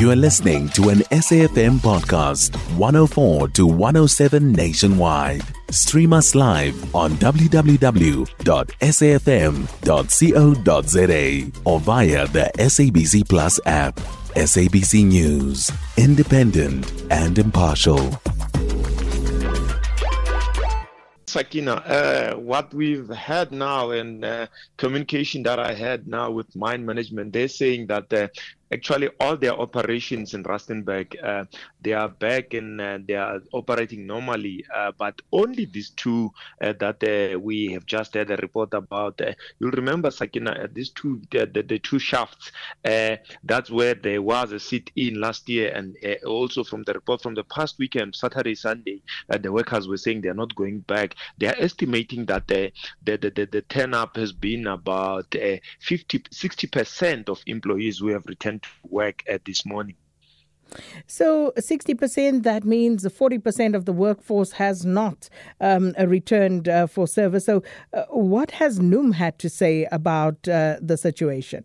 [0.00, 5.42] You are listening to an SAFM podcast, 104 to 107 nationwide.
[5.70, 7.70] Stream us live on www.safm.co.za
[11.66, 13.96] or via the SABC Plus app.
[14.36, 18.18] SABC News, independent and impartial.
[21.26, 24.46] Sakina, uh, what we've had now and uh,
[24.78, 28.28] communication that I had now with mine management, they're saying that uh,
[28.72, 31.44] actually all their operations in Rustenburg, uh,
[31.80, 34.64] they are back and uh, they are operating normally.
[34.74, 36.30] Uh, but only these two
[36.60, 39.20] uh, that uh, we have just had a report about.
[39.20, 42.52] Uh, you'll remember, Sakina, these two, the, the, the two shafts.
[42.82, 47.44] that's where there was a sit-in last year, and also from the report from the
[47.44, 49.02] past weekend, Saturday, Sunday,
[49.40, 51.16] the workers were saying they are not going back.
[51.38, 52.72] They are estimating that the
[53.04, 55.34] the the, the, the turn up has been about
[55.80, 59.96] 50, 60 percent of employees who have returned work at this morning.
[61.06, 65.28] So, 60%, that means 40% of the workforce has not
[65.60, 67.46] um, returned uh, for service.
[67.46, 71.64] So, uh, what has NUM had to say about uh, the situation?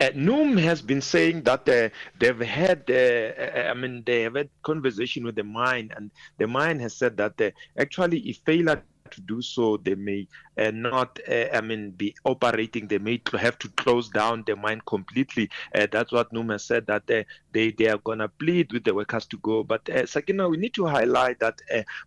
[0.00, 4.50] Uh, NUM has been saying that uh, they've had, uh, I mean, they have had
[4.62, 9.20] conversation with the mine, and the mine has said that uh, actually, if failure to
[9.22, 10.26] do so, they may
[10.60, 12.86] uh, not, uh, I mean, be operating.
[12.86, 15.48] They may have to close down the mine completely.
[15.74, 19.26] Uh, that's what Numa said that they they, they are gonna plead with the workers
[19.26, 19.64] to go.
[19.64, 21.60] But uh, Sakina, we need to highlight that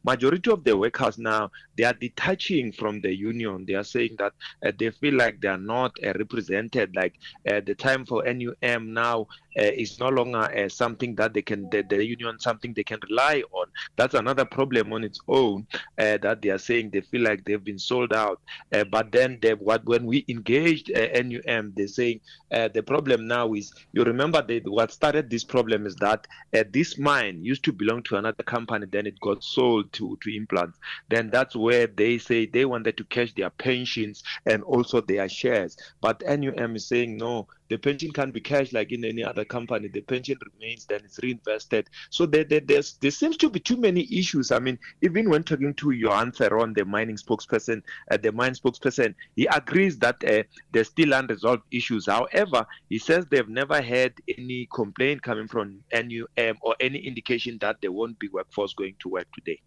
[0.04, 3.66] majority of the workers now they are detaching from the union.
[3.66, 4.34] They are saying that
[4.78, 6.96] they feel like they are not represented.
[6.96, 12.04] Like the time for NUM now is no longer something that they can the, the,
[12.04, 15.66] union something they can rely on that's another problem on its own
[15.98, 18.42] that they are saying they feel like they've been sold out
[18.72, 22.20] uh, but then they, what when we engaged uh, NUM they're saying
[22.52, 26.28] uh, the problem now is you remember that what started this problem is that
[26.72, 30.74] this mine used to belong to another company then it got sold to to Implats.
[31.10, 35.78] Then that's where they say they wanted to cash their pensions and also their shares.
[36.02, 39.88] But NUM is saying no the pension can't be cashed like in any other company.
[39.88, 41.90] The pension remains, then it's reinvested.
[42.10, 44.52] So there, there, there's, there seems to be too many issues.
[44.52, 47.82] I mean, even when talking to Johan Theron, the mining spokesperson,
[48.12, 52.06] uh, the mine spokesperson, he agrees that uh, there's still unresolved issues.
[52.08, 57.78] However, he says they've never had any complaint coming from NUM or any indication that
[57.82, 59.62] there won't be workforce going to work today.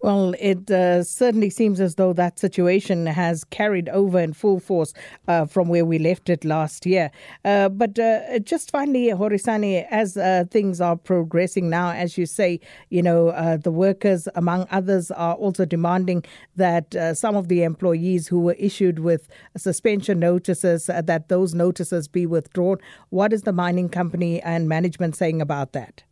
[0.00, 4.92] Well, it uh, certainly seems as though that situation has carried over in full force
[5.26, 7.10] uh, from where we left it last year.
[7.44, 12.60] Uh, but uh, just finally, Horisani, as uh, things are progressing now, as you say,
[12.90, 16.24] you know, uh, the workers, among others, are also demanding
[16.56, 22.26] that some of the employees who were issued with suspension notices, that those notices be
[22.26, 22.78] withdrawn.
[23.10, 26.02] What is the mining company and management saying about that?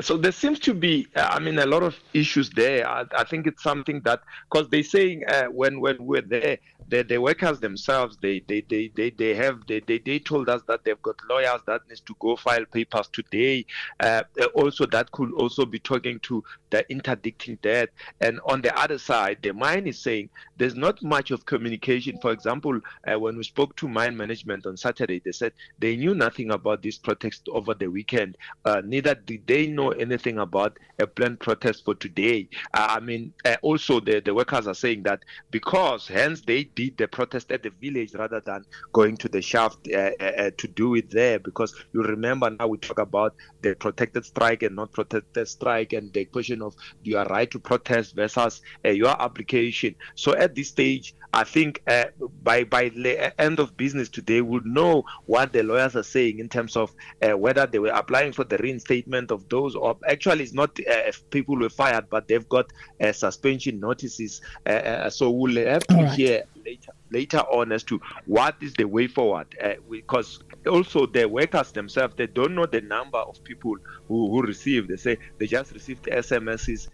[0.00, 2.88] So there seems to be, I mean, a lot of issues there.
[2.88, 7.02] I, I think it's something that, because they're saying uh, when when we're there, the,
[7.04, 10.84] the workers themselves, they they, they, they, they have they, they, they told us that
[10.84, 13.64] they've got lawyers that needs to go file papers today.
[14.00, 14.22] Uh,
[14.54, 17.90] also, that could also be talking to the interdicting debt.
[18.20, 22.18] And on the other side, the mine is saying there's not much of communication.
[22.20, 26.16] For example, uh, when we spoke to mine management on Saturday, they said they knew
[26.16, 28.36] nothing about this protest over the weekend.
[28.64, 32.48] Uh, neither did they know anything about a planned protest for today.
[32.72, 36.96] Uh, I mean, uh, also the, the workers are saying that because hence they did
[36.96, 40.10] the protest at the village rather than going to the shaft uh,
[40.56, 41.38] to do it there.
[41.38, 46.12] Because you remember now we talk about the protected strike and not protected strike and
[46.12, 49.94] the question of your right to protest versus uh, your application.
[50.14, 52.04] So at this stage, I think uh,
[52.44, 56.48] by by the end of business today, we'll know what the lawyers are saying in
[56.48, 60.52] terms of uh, whether they were applying for the reinstatement of those, or actually, it's
[60.52, 64.40] not uh, if people were fired, but they've got uh, suspension notices.
[64.66, 66.12] Uh, uh, so we'll have to right.
[66.12, 69.46] hear later later on as to what is the way forward,
[69.90, 73.76] because also the workers themselves they don't know the number of people
[74.08, 74.88] who, who receive.
[74.88, 76.88] They say they just received SMSs.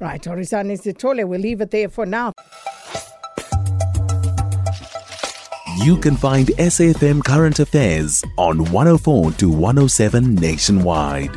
[0.00, 2.32] Right, Horisani Sithole, we'll leave it there for now.
[5.78, 11.36] You can find SAFM Current Affairs on 104 to 107 nationwide.